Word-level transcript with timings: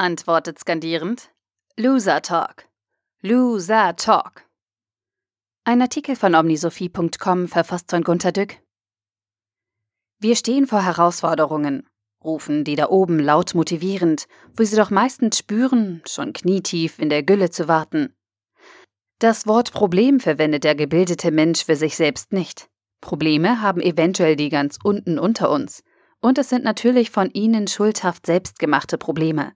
antwortet 0.00 0.58
skandierend. 0.58 1.30
Loser 1.76 2.22
Talk. 2.22 2.66
Loser 3.20 3.94
Talk. 3.96 4.46
Ein 5.64 5.82
Artikel 5.82 6.16
von 6.16 6.34
omnisophie.com 6.34 7.48
verfasst 7.48 7.90
von 7.90 8.02
Gunter 8.02 8.32
Dück. 8.32 8.56
Wir 10.18 10.36
stehen 10.36 10.66
vor 10.66 10.82
Herausforderungen, 10.82 11.86
rufen 12.24 12.64
die 12.64 12.76
da 12.76 12.88
oben 12.88 13.20
laut 13.20 13.54
motivierend, 13.54 14.26
wo 14.56 14.64
sie 14.64 14.76
doch 14.76 14.90
meistens 14.90 15.38
spüren, 15.38 16.02
schon 16.06 16.32
knietief 16.32 16.98
in 16.98 17.10
der 17.10 17.22
Gülle 17.22 17.50
zu 17.50 17.68
warten. 17.68 18.14
Das 19.18 19.46
Wort 19.46 19.72
Problem 19.72 20.18
verwendet 20.18 20.64
der 20.64 20.74
gebildete 20.74 21.30
Mensch 21.30 21.66
für 21.66 21.76
sich 21.76 21.96
selbst 21.96 22.32
nicht. 22.32 22.70
Probleme 23.02 23.60
haben 23.60 23.82
eventuell 23.82 24.36
die 24.36 24.48
ganz 24.48 24.78
unten 24.82 25.18
unter 25.18 25.50
uns. 25.50 25.82
Und 26.22 26.38
es 26.38 26.48
sind 26.48 26.64
natürlich 26.64 27.10
von 27.10 27.30
ihnen 27.30 27.66
schuldhaft 27.66 28.26
selbstgemachte 28.26 28.96
Probleme. 28.98 29.52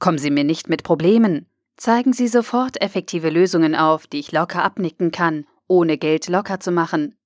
Kommen 0.00 0.18
Sie 0.18 0.30
mir 0.30 0.44
nicht 0.44 0.70
mit 0.70 0.82
Problemen. 0.82 1.46
Zeigen 1.76 2.14
Sie 2.14 2.26
sofort 2.26 2.80
effektive 2.80 3.28
Lösungen 3.28 3.76
auf, 3.76 4.06
die 4.06 4.18
ich 4.18 4.32
locker 4.32 4.64
abnicken 4.64 5.12
kann, 5.12 5.46
ohne 5.68 5.98
Geld 5.98 6.26
locker 6.28 6.58
zu 6.58 6.72
machen. 6.72 7.16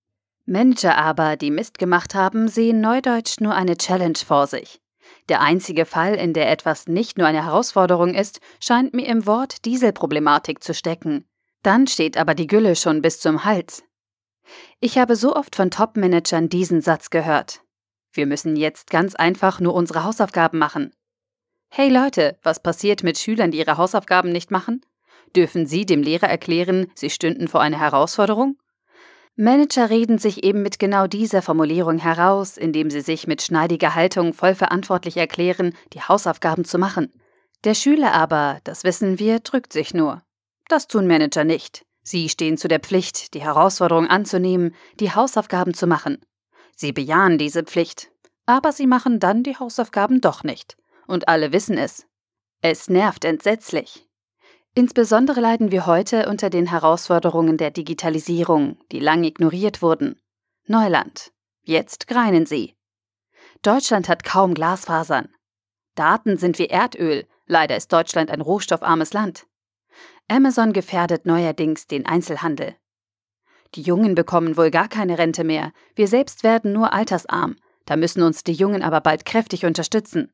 Manager 0.45 0.99
aber, 0.99 1.37
die 1.37 1.53
Mist 1.53 1.79
gemacht 1.79 2.15
haben, 2.15 2.49
sehen 2.49 2.81
neudeutsch 2.81 3.41
nur 3.41 3.55
eine 3.55 3.79
Challenge 3.79 4.19
vor 4.27 4.49
sich. 4.49 4.81
Der 5.29 5.41
einzige 5.41 5.87
Fall, 5.87 6.17
in 6.17 6.33
der 6.33 6.51
etwas 6.51 6.89
nicht 6.89 7.17
nur 7.17 7.29
eine 7.29 7.45
Herausforderung 7.45 8.13
ist, 8.13 8.41
scheint 8.61 8.93
mir 8.93 9.07
im 9.07 9.25
Wort 9.25 9.65
Dieselproblematik 9.65 10.63
zu 10.63 10.75
stecken. 10.75 11.25
Dann 11.63 11.87
steht 11.87 12.19
aber 12.19 12.35
die 12.35 12.49
Gülle 12.49 12.75
schon 12.75 13.03
bis 13.03 13.21
zum 13.21 13.45
Hals. 13.45 13.85
Ich 14.81 14.99
habe 14.99 15.15
so 15.15 15.35
oft 15.35 15.55
von 15.55 15.71
Top-Managern 15.71 16.49
diesen 16.49 16.81
Satz 16.81 17.11
gehört. 17.11 17.63
Wir 18.13 18.27
müssen 18.27 18.57
jetzt 18.57 18.91
ganz 18.91 19.15
einfach 19.15 19.61
nur 19.61 19.75
unsere 19.75 20.05
Hausaufgaben 20.05 20.59
machen. 20.59 20.93
Hey 21.77 21.89
Leute, 21.89 22.39
was 22.45 22.63
passiert 22.63 23.03
mit 23.03 23.19
Schülern, 23.19 23.51
die 23.51 23.59
ihre 23.59 23.79
Hausaufgaben 23.79 24.31
nicht 24.31 24.53
machen? 24.53 24.87
Dürfen 25.35 25.67
Sie 25.67 25.85
dem 25.85 26.05
Lehrer 26.05 26.29
erklären, 26.29 26.87
Sie 26.95 27.11
stünden 27.11 27.49
vor 27.49 27.63
einer 27.63 27.81
Herausforderung? 27.81 28.59
Manager 29.35 29.91
reden 29.91 30.19
sich 30.19 30.45
eben 30.45 30.63
mit 30.63 30.79
genau 30.79 31.09
dieser 31.09 31.43
Formulierung 31.43 31.99
heraus, 31.99 32.59
indem 32.59 32.91
sie 32.91 33.01
sich 33.01 33.27
mit 33.27 33.43
schneidiger 33.43 33.97
Haltung 33.97 34.35
voll 34.35 34.55
verantwortlich 34.55 35.17
erklären, 35.17 35.75
die 35.95 36.01
Hausaufgaben 36.01 36.65
zu 36.65 36.79
machen. 36.79 37.11
Der 37.65 37.75
Schüler 37.75 38.13
aber, 38.13 38.61
das 38.63 38.85
wissen 38.85 39.19
wir, 39.19 39.41
drückt 39.41 39.73
sich 39.73 39.95
nur. 39.95 40.23
Das 40.69 40.87
tun 40.87 41.09
Manager 41.09 41.43
nicht. 41.43 41.85
Sie 42.05 42.29
stehen 42.29 42.57
zu 42.57 42.69
der 42.69 42.79
Pflicht, 42.79 43.35
die 43.35 43.43
Herausforderung 43.43 44.07
anzunehmen, 44.07 44.77
die 45.01 45.11
Hausaufgaben 45.11 45.75
zu 45.75 45.89
machen. 45.89 46.19
Sie 46.77 46.93
bejahen 46.93 47.37
diese 47.37 47.65
Pflicht, 47.65 48.13
aber 48.47 48.71
sie 48.71 48.87
machen 48.87 49.19
dann 49.19 49.43
die 49.43 49.57
Hausaufgaben 49.57 50.21
doch 50.21 50.45
nicht. 50.45 50.77
Und 51.07 51.29
alle 51.29 51.53
wissen 51.53 51.79
es. 51.79 52.07
Es 52.61 52.89
nervt 52.89 53.25
entsetzlich. 53.25 54.09
Insbesondere 54.75 55.41
leiden 55.41 55.71
wir 55.71 55.87
heute 55.87 56.29
unter 56.29 56.51
den 56.51 56.67
Herausforderungen 56.67 57.57
der 57.57 57.71
Digitalisierung, 57.71 58.79
die 58.91 58.99
lang 58.99 59.23
ignoriert 59.23 59.83
wurden. 59.83 60.21
Neuland. 60.67 61.31
Jetzt 61.63 62.09
greinen 62.09 62.45
sie. 62.45 62.75
Deutschland 63.63 64.09
hat 64.09 64.25
kaum 64.25 64.55
Glasfasern. 64.55 65.29
Daten 65.95 66.39
sind 66.39 66.59
wie 66.59 66.67
Erdöl. 66.67 67.27
Leider 67.47 67.77
ist 67.77 67.93
Deutschland 67.93 68.31
ein 68.31 68.41
rohstoffarmes 68.41 69.13
Land. 69.13 69.47
Amazon 70.29 70.73
gefährdet 70.73 71.25
neuerdings 71.25 71.87
den 71.87 72.05
Einzelhandel. 72.05 72.77
Die 73.75 73.83
Jungen 73.83 74.15
bekommen 74.15 74.57
wohl 74.57 74.71
gar 74.71 74.89
keine 74.89 75.19
Rente 75.19 75.45
mehr. 75.45 75.73
Wir 75.95 76.09
selbst 76.09 76.43
werden 76.43 76.73
nur 76.73 76.93
altersarm. 76.93 77.57
Da 77.87 77.97
müssen 77.97 78.23
uns 78.23 78.43
die 78.43 78.53
Jungen 78.53 78.83
aber 78.83 79.01
bald 79.01 79.25
kräftig 79.25 79.65
unterstützen. 79.65 80.33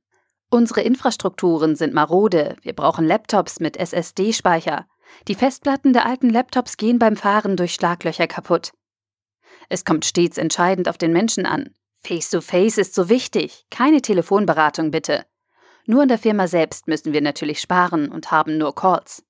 Unsere 0.51 0.83
Infrastrukturen 0.83 1.77
sind 1.77 1.95
marode. 1.95 2.57
Wir 2.63 2.73
brauchen 2.73 3.07
Laptops 3.07 3.61
mit 3.61 3.77
SSD-Speicher. 3.77 4.87
Die 5.29 5.37
Festplatten 5.37 5.93
der 5.93 6.07
alten 6.07 6.29
Laptops 6.29 6.77
gehen 6.77 6.99
beim 6.99 7.17
Fahren 7.17 7.57
durch 7.57 7.75
Schlaglöcher 7.75 8.27
kaputt. 8.27 8.73
Es 9.69 9.85
kommt 9.85 10.05
stets 10.05 10.39
entscheidend 10.39 10.89
auf 10.89 10.99
den 10.99 11.13
Menschen 11.13 11.47
an. 11.47 11.71
Face-to-Face 12.03 12.75
-face 12.75 12.81
ist 12.81 12.95
so 12.95 13.09
wichtig. 13.09 13.65
Keine 13.71 14.03
Telefonberatung 14.03 14.91
bitte. 14.91 15.25
Nur 15.87 16.03
in 16.03 16.09
der 16.09 16.19
Firma 16.19 16.49
selbst 16.49 16.89
müssen 16.89 17.13
wir 17.13 17.21
natürlich 17.21 17.61
sparen 17.61 18.11
und 18.11 18.33
haben 18.33 18.59
nur 18.59 18.75
Calls. 18.75 19.23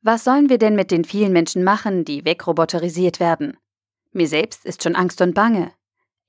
Was 0.00 0.24
sollen 0.24 0.48
wir 0.48 0.58
denn 0.58 0.74
mit 0.74 0.90
den 0.90 1.04
vielen 1.04 1.32
Menschen 1.32 1.62
machen, 1.62 2.04
die 2.04 2.24
wegroboterisiert 2.24 3.20
werden? 3.20 3.56
Mir 4.10 4.26
selbst 4.26 4.64
ist 4.64 4.82
schon 4.82 4.96
Angst 4.96 5.20
und 5.20 5.34
Bange. 5.34 5.72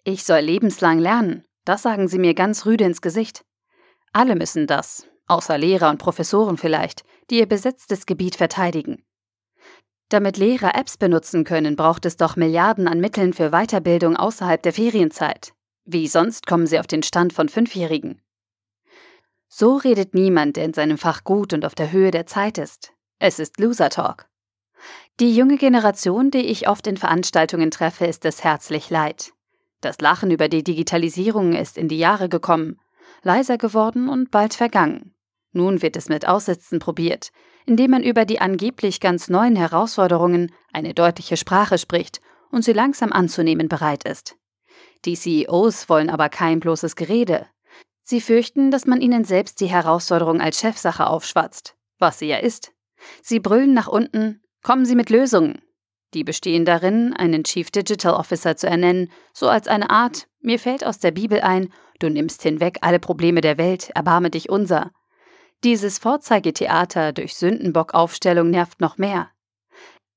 Ich 0.03 0.26
soll 0.26 0.42
lebenslang 0.42 1.00
lernen, 1.00 1.44
das 1.66 1.81
sagen 1.81 2.08
sie 2.08 2.20
mir 2.20 2.36
ganz 2.36 2.68
rüde 2.68 2.84
ins 2.84 3.02
Gesicht. 3.02 3.44
Alle 4.13 4.35
müssen 4.35 4.68
das, 4.68 5.07
außer 5.28 5.57
Lehrer 5.57 5.90
und 5.90 5.97
Professoren 5.97 6.57
vielleicht, 6.57 7.03
die 7.29 7.40
ihr 7.40 7.47
besetztes 7.47 8.06
Gebiet 8.06 8.35
verteidigen. 8.35 9.03
Damit 10.09 10.38
Lehrer 10.38 10.75
Apps 10.75 10.97
benutzen 10.97 11.44
können, 11.44 11.75
braucht 11.75 12.06
es 12.06 12.18
doch 12.18 12.35
Milliarden 12.35 12.88
an 12.88 13.00
Mitteln 13.00 13.34
für 13.34 13.50
Weiterbildung 13.50 14.16
außerhalb 14.16 14.62
der 14.62 14.73
Ferienzeit. 14.73 15.53
Wie 15.85 16.07
sonst 16.07 16.46
kommen 16.46 16.68
sie 16.68 16.79
auf 16.79 16.85
den 16.85 17.02
Stand 17.02 17.34
von 17.34 17.50
Fünfjährigen? 17.50 18.22
So 19.47 19.78
redet 19.78 20.13
niemand, 20.13 20.57
der 20.57 20.66
in 20.66 20.73
seinem 20.73 21.00
Fach 21.00 21.23
gut 21.23 21.52
und 21.52 21.66
auf 21.66 21.73
der 21.73 21.91
Höhe 21.91 22.12
der 22.12 22.28
Zeit 22.28 22.59
ist. 22.59 22.94
Es 23.18 23.40
ist 23.40 23.59
Loser 23.59 23.90
Talk. 23.90 24.28
Die 25.19 25.35
junge 25.35 25.57
Generation, 25.57 26.29
die 26.29 26.46
ich 26.46 26.68
oft 26.68 26.85
in 26.88 26.97
Veranstaltungen 26.97 27.72
treffe, 27.72 28.06
ist 28.06 28.25
es 28.25 28.44
herzlich 28.44 28.90
leid. 28.90 29.34
Das 29.81 30.00
Lachen 30.00 30.31
über 30.31 30.50
die 30.50 30.63
Digitalisierung 30.63 31.53
ist 31.53 31.78
in 31.78 31.88
die 31.88 31.97
Jahre 31.97 32.29
gekommen, 32.29 32.79
leiser 33.22 33.57
geworden 33.57 34.09
und 34.09 34.31
bald 34.31 34.53
vergangen. 34.53 35.13
Nun 35.51 35.81
wird 35.81 35.96
es 35.96 36.09
mit 36.09 36.28
Aussitzen 36.28 36.79
probiert, 36.79 37.31
indem 37.66 37.91
man 37.91 38.03
über 38.03 38.25
die 38.25 38.41
angeblich 38.41 39.00
ganz 39.00 39.29
neuen 39.29 39.56
Herausforderungen 39.56 40.51
eine 40.72 40.94
deutliche 40.94 41.38
Sprache 41.38 41.78
spricht 41.78 42.19
und 42.52 42.63
sie 42.63 42.73
langsam 42.73 43.12
anzunehmen 43.12 43.68
bereit 43.68 44.03
ist. 44.03 44.35
Die 45.06 45.16
CEOs 45.16 45.90
wollen 45.90 46.09
aber 46.09 46.29
kein 46.29 46.59
bloßes 46.59 46.96
Gerede. 46.96 47.47
Sie 48.03 48.19
fürchten, 48.19 48.72
dass 48.72 48.85
man 48.85 49.02
ihnen 49.02 49.23
selbst 49.23 49.59
die 49.62 49.68
Herausforderung 49.68 50.41
als 50.41 50.59
Chefsache 50.59 51.07
aufschwatzt, 51.07 51.75
was 52.00 52.19
sie 52.19 52.28
ja 52.28 52.38
ist. 52.38 52.73
Sie 53.22 53.40
brüllen 53.40 53.73
nach 53.73 53.88
unten, 53.88 54.41
kommen 54.62 54.85
Sie 54.85 54.96
mit 54.96 55.09
Lösungen. 55.09 55.62
Die 56.13 56.23
bestehen 56.23 56.63
darin, 56.63 57.13
einen 57.13 57.44
Chief 57.44 57.72
Digital 57.72 58.13
Officer 58.13 58.56
zu 58.56 58.68
ernennen, 58.68 59.12
so 59.34 59.50
als 59.50 59.68
eine 59.68 59.90
Art, 59.90 60.28
mir 60.41 60.59
fällt 60.59 60.85
aus 60.85 61.00
der 61.00 61.12
Bibel 61.12 61.41
ein, 61.41 61.73
du 62.03 62.09
nimmst 62.09 62.44
hinweg 62.44 62.80
alle 62.81 63.00
Probleme 63.00 63.41
der 63.41 63.58
Welt, 63.58 63.90
erbarme 63.96 64.30
dich 64.30 64.50
unser. 64.50 64.91
Dieses 65.64 65.97
Vorzeigetheater 65.97 67.14
durch 67.14 67.36
Sündenbock-Aufstellung 67.36 68.50
nervt 68.50 68.81
noch 68.81 68.97
mehr. 68.97 69.30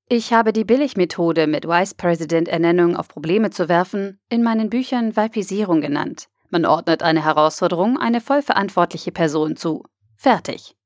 Ich 0.08 0.32
habe 0.32 0.52
die 0.52 0.64
Billigmethode, 0.64 1.47
mit 1.47 1.66
Vice 1.66 1.94
President 1.94 2.48
Ernennung 2.48 2.97
auf 2.97 3.08
Probleme 3.08 3.50
zu 3.50 3.69
werfen, 3.69 4.20
in 4.28 4.42
meinen 4.42 4.70
Büchern 4.70 5.16
Vipisierung 5.16 5.80
genannt. 5.80 6.28
Man 6.50 6.64
ordnet 6.64 7.02
eine 7.02 7.24
Herausforderung 7.24 7.98
eine 7.98 8.20
vollverantwortliche 8.20 9.12
Person 9.12 9.56
zu. 9.56 9.84
Fertig. 10.16 10.76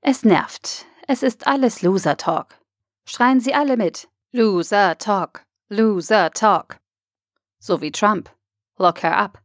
Es 0.00 0.24
nervt. 0.24 0.86
Es 1.06 1.22
ist 1.22 1.46
alles 1.46 1.82
Loser 1.82 2.16
Talk. 2.16 2.58
Schreien 3.04 3.40
Sie 3.40 3.54
alle 3.54 3.76
mit. 3.76 4.08
Loser 4.30 4.98
Talk. 4.98 5.44
Loser 5.68 6.30
Talk. 6.30 6.78
So 7.58 7.80
wie 7.80 7.90
Trump. 7.90 8.30
Lock 8.78 9.02
her 9.02 9.16
up. 9.16 9.42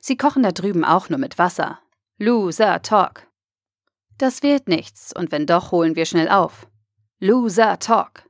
Sie 0.00 0.16
kochen 0.16 0.42
da 0.42 0.52
drüben 0.52 0.84
auch 0.84 1.08
nur 1.08 1.18
mit 1.18 1.38
Wasser. 1.38 1.80
Loser 2.18 2.82
Talk. 2.82 3.26
Das 4.18 4.42
wird 4.42 4.68
nichts, 4.68 5.12
und 5.14 5.32
wenn 5.32 5.46
doch, 5.46 5.72
holen 5.72 5.96
wir 5.96 6.06
schnell 6.06 6.28
auf. 6.28 6.68
Loser 7.18 7.78
Talk. 7.78 8.24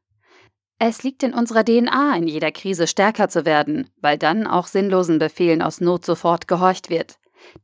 Es 0.78 1.02
liegt 1.02 1.22
in 1.22 1.34
unserer 1.34 1.64
DNA, 1.64 2.16
in 2.16 2.26
jeder 2.26 2.52
Krise 2.52 2.86
stärker 2.86 3.28
zu 3.28 3.44
werden, 3.44 3.90
weil 4.00 4.18
dann 4.18 4.46
auch 4.46 4.66
sinnlosen 4.66 5.18
Befehlen 5.18 5.62
aus 5.62 5.80
Not 5.80 6.04
sofort 6.04 6.48
gehorcht 6.48 6.90
wird. 6.90 7.18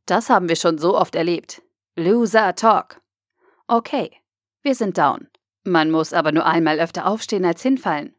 Das 0.07 0.31
haben 0.31 0.49
wir 0.49 0.57
schon 0.57 0.79
so 0.79 0.97
oft 0.97 1.15
erlebt. 1.15 1.63
Loser 1.97 2.55
Talk. 2.55 3.01
Okay, 3.67 4.11
wir 4.63 4.75
sind 4.75 4.99
down. 4.99 5.29
Man 5.65 5.91
muss 5.91 6.13
aber 6.13 6.33
nur 6.33 6.47
einmal 6.47 6.81
öfter 6.81 7.07
aufstehen 7.07 7.45
als 7.45 7.63
hinfallen. 7.63 8.15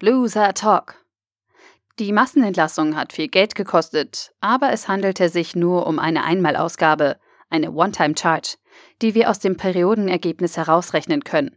Loser 0.00 0.54
Talk. 0.54 0.97
Die 1.98 2.12
Massenentlassung 2.12 2.94
hat 2.94 3.12
viel 3.12 3.26
Geld 3.26 3.56
gekostet, 3.56 4.32
aber 4.40 4.70
es 4.72 4.86
handelte 4.86 5.28
sich 5.28 5.56
nur 5.56 5.86
um 5.88 5.98
eine 5.98 6.22
Einmalausgabe, 6.22 7.18
eine 7.50 7.72
One-Time-Charge, 7.72 8.56
die 9.02 9.14
wir 9.14 9.28
aus 9.30 9.40
dem 9.40 9.56
Periodenergebnis 9.56 10.56
herausrechnen 10.56 11.24
können. 11.24 11.56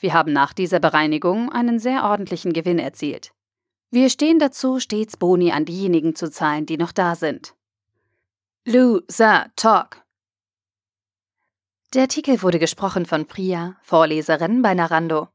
Wir 0.00 0.12
haben 0.12 0.32
nach 0.32 0.52
dieser 0.52 0.80
Bereinigung 0.80 1.52
einen 1.52 1.78
sehr 1.78 2.02
ordentlichen 2.02 2.52
Gewinn 2.52 2.80
erzielt. 2.80 3.32
Wir 3.92 4.10
stehen 4.10 4.40
dazu, 4.40 4.80
stets 4.80 5.16
Boni 5.16 5.52
an 5.52 5.64
diejenigen 5.64 6.16
zu 6.16 6.30
zahlen, 6.30 6.66
die 6.66 6.78
noch 6.78 6.90
da 6.90 7.14
sind. 7.14 7.54
Loser 8.64 9.46
Talk. 9.54 10.02
Der 11.94 12.02
Artikel 12.02 12.42
wurde 12.42 12.58
gesprochen 12.58 13.06
von 13.06 13.26
Priya, 13.26 13.76
Vorleserin 13.82 14.62
bei 14.62 14.74
Narando. 14.74 15.28